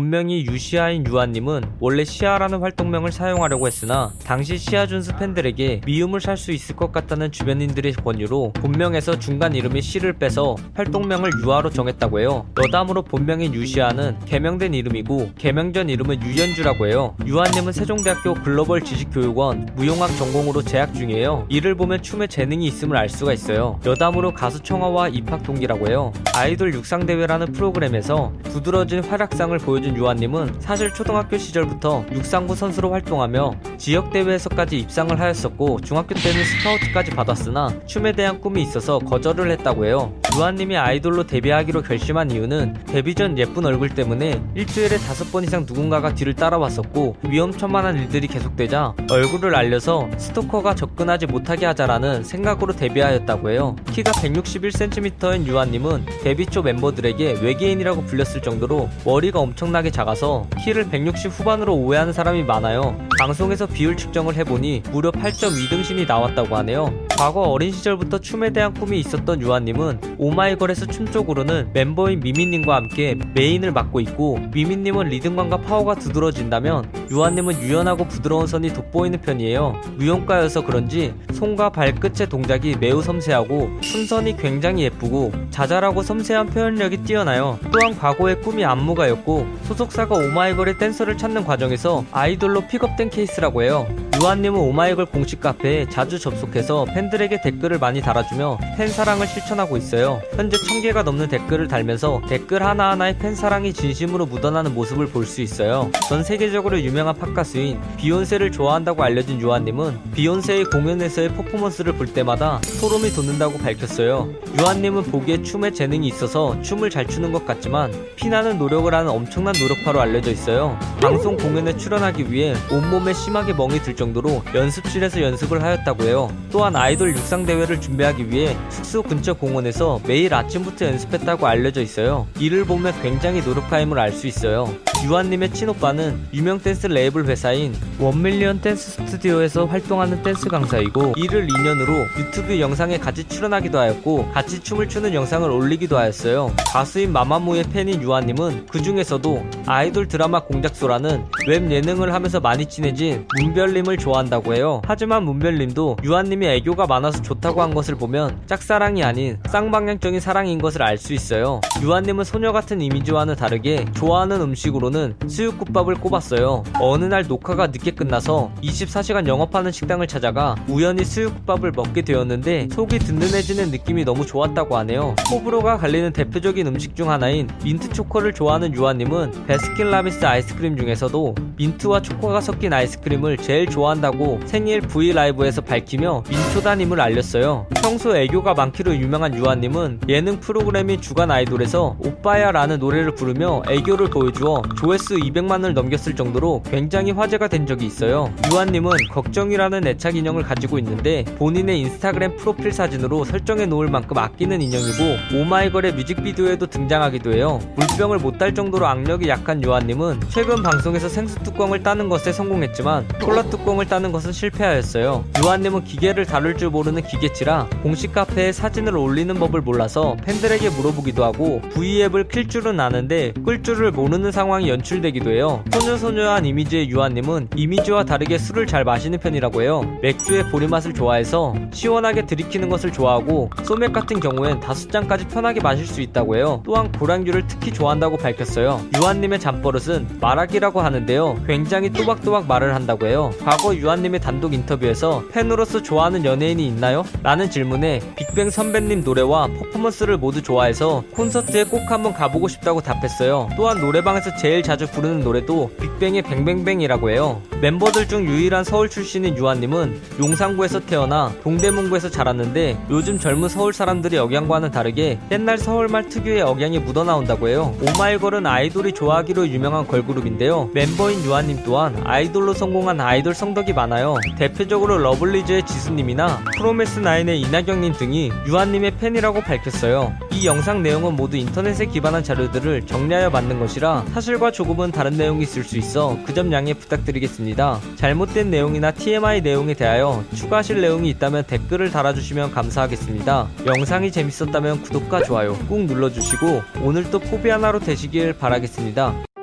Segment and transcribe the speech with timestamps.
[0.00, 6.76] 본명이 유시아인 유아님은 원래 시아라는 활동명을 사용하려고 했으나 당시 시아준스 팬들에게 미움을 살 수 있을
[6.76, 12.46] 것 같다는 주변인들의 권유로 본명에서 중간 이름의 시를 빼서 활동명을 유아로 정했다고 해요.
[12.62, 17.16] 여담으로 본명인 유시아는 개명된 이름이고 개명 전 이름은 유연주라고 해요.
[17.24, 21.46] 유아님은 세종대학교 글로벌 지식교육원 무용학 전공으로 재학 중이에요.
[21.48, 23.80] 이를 보면 춤에 재능이 있음을 알 수가 있어요.
[23.86, 26.12] 여담으로 가수 청아와 입학 동기라고 해요.
[26.34, 34.80] 아이돌 육상대회라는 프로그램에서 두드러진 활약상을 보여 준 유아님은 사실 초등학교 시절부터 육상부 선수로 활동하며 지역대회에서까지
[34.80, 40.12] 입상을 하였었고 중학교 때는 스카우트까지 받았으나 춤에 대한 꿈이 있어서 거절을 했다고 해요.
[40.36, 46.14] 유아님이 아이돌로 데뷔하기로 결심한 이유는 데뷔 전 예쁜 얼굴 때문에 일주일에 다섯 번 이상 누군가가
[46.14, 53.76] 뒤를 따라왔었고 위험천만한 일들이 계속되자 얼굴을 알려서 스토커가 접근하지 못하게 하자라는 생각으로 데뷔하였다고 해요.
[53.92, 61.74] 키가 161cm인 유아님은 데뷔 초 멤버들에게 외계인이라고 불렸을 정도로 머리가 엄청나게 작아서 키를 160 후반으로
[61.74, 62.98] 오해하는 사람이 많아요.
[63.18, 67.05] 방송에서 비율 측정을 해보니 무려 8.2등신이 나왔다고 하네요.
[67.16, 73.72] 과거 어린 시절부터 춤에 대한 꿈이 있었던 유아님은 오마이걸에서 춤 쪽으로는 멤버인 미미님과 함께 메인을
[73.72, 79.80] 맡고 있고 미미님은 리듬감과 파워가 두드러진다면 유아님은 유연하고 부드러운 선이 돋보이는 편이에요.
[79.96, 87.58] 무용가여서 그런지 손과 발끝의 동작이 매우 섬세하고 춤선이 굉장히 예쁘고 자잘하고 섬세한 표현력이 뛰어나요.
[87.72, 93.86] 또한 과거의 꿈이 안무가였고 소속사가 오마이걸의 댄서를 찾는 과정에서 아이돌로 픽업된 케이스라고 해요.
[94.20, 100.22] 유아님은 오마이걸 공식 카페에 자주 접속해서 팬들에게 댓글을 많이 달아주며 팬 사랑을 실천하고 있어요.
[100.34, 105.90] 현재 1000개가 넘는 댓글을 달면서 댓글 하나하나에 팬 사랑이 진심으로 묻어나는 모습을 볼 수 있어요.
[106.08, 113.10] 전 세계적으로 유명한 팝 가수인 비욘세를 좋아한다고 알려진 유아님은 비욘세의 공연에서의 퍼포먼스를 볼 때마다 소름이
[113.10, 114.28] 돋는다고 밝혔어요.
[114.58, 120.00] 유아님은 보기에 춤에 재능이 있어서 춤을 잘 추는 것 같지만 피나는 노력을 하는 엄청난 노력파로
[120.00, 120.78] 알려져 있어요.
[121.00, 126.30] 방송 공연에 출연하기 위해 온몸에 심하게 멍이 들 정도 로 연습실에서 연습을 하였다고 해요.
[126.50, 132.26] 또한 아이돌 육상 대회를 준비하기 위해 숙소 근처 공원에서 매일 아침부터 연습했다고 알려져 있어요.
[132.38, 134.74] 이를 보면 굉장히 노력파임을 알 수 있어요.
[135.04, 142.58] 유아님의 친오빠는 유명 댄스 레이블 회사인 원밀리언 댄스 스튜디오에서 활동하는 댄스 강사이고 이를 인연으로 유튜브
[142.58, 146.52] 영상에 같이 출연하기도 하였고 같이 춤을 추는 영상을 올리기도 하였어요.
[146.72, 153.98] 가수인 마마무의 팬인 유아님은 그 중에서도 아이돌 드라마 공작소라는 웹 예능을 하면서 많이 친해진 문별님을
[153.98, 154.82] 좋아한다고 해요.
[154.84, 160.96] 하지만 문별님도 유아님이 애교가 많아서 좋다고 한 것을 보면 짝사랑이 아닌 쌍방향적인 사랑인 것을 알
[160.98, 161.60] 수 있어요.
[161.82, 166.64] 유아님은 소녀 같은 이미지와는 다르게 좋아하는 음식으로는 수육국밥을 꼽았어요.
[166.80, 173.70] 어느 날 녹화가 늦게 끝나서 24시간 영업하는 식당을 찾아가 우연히 수육국밥을 먹게 되었는데 속이 든든해지는
[173.70, 175.14] 느낌이 너무 좋았다고 하네요.
[175.30, 182.40] 호불호가 갈리는 대표적인 음식 중 하나인 민트 초코를 좋아하는 유아님은 베스킨라빈스 아이스크림 중에서도 민트와 초코가
[182.40, 187.66] 섞인 아이스크림을 제일 좋아한다고 생일 V 라이브에서 밝히며 민초단임을 알렸어요.
[187.82, 195.16] 평소 애교가 많기로 유명한 유아님은 예능 프로그램인 주간 아이돌에서 오빠야라는 노래를 부르며 애교를 보여주어 조회수
[195.16, 198.32] 200만을 넘겼을 정도로 굉장히 화제가 된 적이 있어요.
[198.50, 205.38] 유아님은 걱정이라는 애착 인형을 가지고 있는데 본인의 인스타그램 프로필 사진으로 설정해 놓을 만큼 아끼는 인형이고
[205.40, 207.60] 오마이걸의 뮤직비디오에도 등장하기도 해요.
[207.76, 213.86] 물병을 못딸 정도로 악력이 약한 유아님은 최근 방송에서 생수 뚜껑을 따는 것에 성공했지만 콜라 뚜껑을
[213.86, 215.24] 따는 것은 실패하였어요.
[215.42, 221.60] 유아님은 기계를 다룰 줄 모르는 기계치라 공식 카페에 사진을 올리는 법을 몰라서 팬들에게 물어보기도 하고
[221.74, 225.64] V앱을 킬 줄은 아는데 끌 줄을 모르는 상황이 연출되기도 해요.
[225.72, 229.82] 소녀소녀한 이미지의 유아님은 이미지와 다르게 술을 잘 마시는 편이라고 해요.
[230.02, 236.00] 맥주의 보리맛을 좋아해서 시원하게 들이키는 것을 좋아하고 소맥 같은 경우엔 다섯 잔까지 편하게 마실 수
[236.00, 236.62] 있다고 해요.
[236.64, 238.80] 또한 고량주를 특히 좋아한다고 밝혔어요.
[238.96, 241.36] 유아님의 잠버릇은 말하기라고 하는데 요.
[241.46, 243.32] 굉장히 또박또박 말을 한다고 해요.
[243.44, 247.04] 과거 유아님의 단독 인터뷰에서 팬으로서 좋아하는 연예인이 있나요?
[247.22, 253.48] 라는 질문에 빅뱅 선배님 노래와 퍼포먼스를 모두 좋아해서 콘서트에 꼭 한번 가보고 싶다고 답했어요.
[253.56, 257.42] 또한 노래방에서 제일 자주 부르는 노래도 빅뱅의 뱅뱅뱅이라고 해요.
[257.60, 264.70] 멤버들 중 유일한 서울 출신인 유아님은 용산구에서 태어나 동대문구에서 자랐는데 요즘 젊은 서울 사람들의 억양과는
[264.70, 267.74] 다르게 옛날 서울말 특유의 억양이 묻어나온다고 해요.
[267.80, 270.70] 오마이걸은 아이돌이 좋아하기로 유명한 걸그룹인데요.
[270.74, 274.16] 멤버인 유아님 또한 아이돌로 성공한 아이돌 성덕이 많아요.
[274.38, 280.14] 대표적으로 러블리즈의 지수님이나 프로메스9의 이나경님 등이 유한님의 팬이라고 밝혔어요.
[280.32, 285.64] 이 영상 내용은 모두 인터넷에 기반한 자료들을 정리하여 만든 것이라 사실과 조금은 다른 내용이 있을
[285.64, 287.80] 수 있어 그 점 양해 부탁드리겠습니다.
[287.96, 293.48] 잘못된 내용이나 TMI 내용에 대하여 추가하실 내용이 있다면 댓글을 달아주시면 감사하겠습니다.
[293.66, 299.35] 영상이 재밌었다면 구독과 좋아요 꾹 눌러주시고 오늘도 포비 하나로 되시길 바라겠습니다.